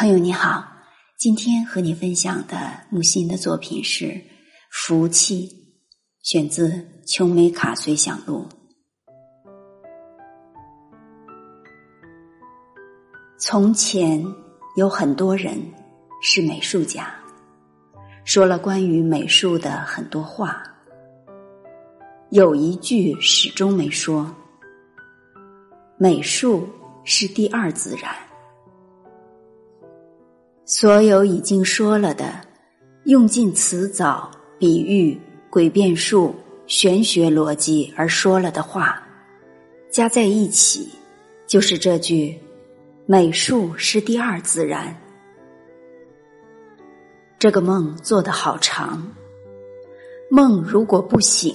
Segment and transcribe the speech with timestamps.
[0.00, 0.66] 朋友你好，
[1.18, 2.56] 今天和你分享的
[2.88, 4.06] 木心的作品是
[4.70, 5.46] 《福气》，
[6.22, 6.68] 选自
[7.06, 8.48] 《琼美卡随想录》。
[13.38, 14.24] 从前
[14.74, 15.60] 有很多人
[16.22, 17.14] 是美术家，
[18.24, 20.62] 说了关于美术的很多话，
[22.30, 24.34] 有一句始终没说：
[25.98, 26.66] 美术
[27.04, 28.29] 是第二自然。
[30.72, 32.32] 所有已经说了的，
[33.02, 35.20] 用尽词藻、比喻、
[35.50, 36.32] 诡辩术、
[36.68, 39.02] 玄学逻辑而说了的话，
[39.90, 40.88] 加在一起，
[41.48, 42.38] 就是这句：
[43.04, 44.96] 美术是第二自然。
[47.36, 49.04] 这个梦做得好长，
[50.30, 51.52] 梦如果不醒，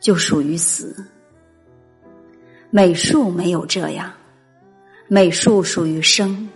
[0.00, 0.96] 就属于死。
[2.70, 4.10] 美术没有这样，
[5.06, 6.48] 美术属于生。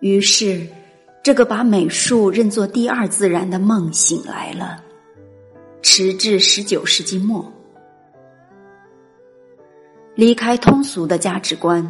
[0.00, 0.66] 于是，
[1.22, 4.82] 这个把美术认作第二自然的梦醒来了，
[5.82, 7.52] 迟至十九世纪末。
[10.14, 11.86] 离开通俗的价值观，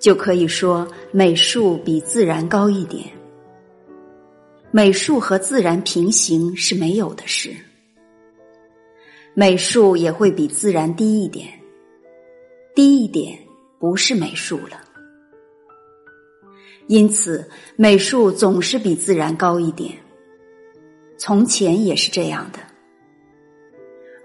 [0.00, 3.04] 就可以说美术比自然高一点。
[4.72, 7.54] 美术和自然平行是没有的事，
[9.34, 11.48] 美术也会比自然低一点，
[12.74, 13.38] 低一点
[13.78, 14.80] 不是美术了。
[16.88, 19.92] 因此，美术总是比自然高一点。
[21.16, 22.58] 从前也是这样的，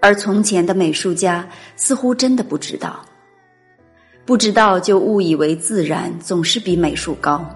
[0.00, 3.04] 而从前的美术家似乎真的不知道，
[4.24, 7.48] 不知道就误以为自然总是比美术高，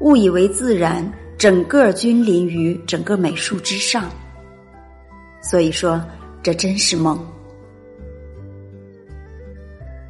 [0.00, 1.08] 误以为自然
[1.38, 4.10] 整个君临于整个美术之上。
[5.40, 6.04] 所以说，
[6.42, 7.24] 这真是梦。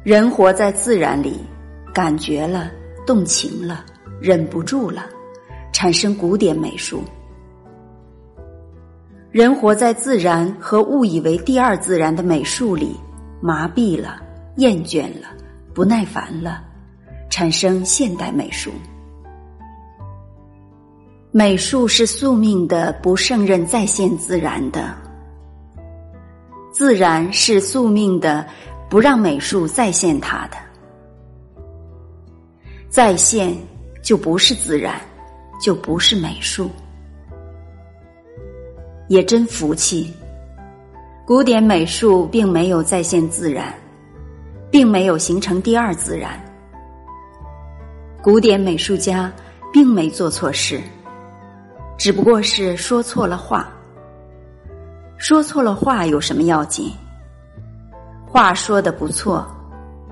[0.03, 1.39] 人活在自然里，
[1.93, 2.71] 感觉了，
[3.05, 3.85] 动情了。
[4.21, 5.05] 忍不住了，
[5.71, 7.01] 产生古典美术。
[9.31, 12.95] 人活在自然和误以为第二自然的美术里，
[13.41, 14.21] 麻痹了，
[14.57, 15.27] 厌倦了，
[15.73, 16.63] 不耐烦了，
[17.29, 18.71] 产生现代美术。
[21.31, 24.81] 美术是宿命的，不胜任再现自然的；
[26.71, 28.43] 自然是宿命的，
[28.89, 30.57] 不让美术再现它的。
[32.89, 33.55] 再现。
[34.01, 34.99] 就不是自然，
[35.61, 36.69] 就不是美术，
[39.07, 40.13] 也真服气。
[41.25, 43.73] 古典美术并没有再现自然，
[44.71, 46.43] 并没有形成第二自然。
[48.21, 49.31] 古典美术家
[49.71, 50.81] 并没做错事，
[51.97, 53.71] 只不过是说错了话。
[55.17, 56.91] 说错了话有什么要紧？
[58.25, 59.45] 话说的不错，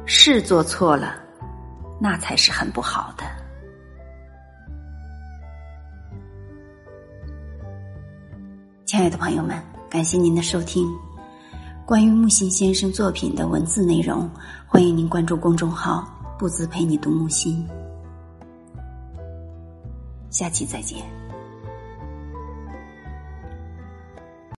[0.05, 1.15] 事做错了，
[1.99, 3.23] 那才是很不好的。
[8.87, 10.87] 亲爱的朋友们，感谢您的收听。
[11.85, 14.29] 关于木心先生作品的文字内容，
[14.65, 16.07] 欢迎您关注公众号
[16.39, 17.67] “不自陪你读木心”。
[20.31, 21.03] 下期再见。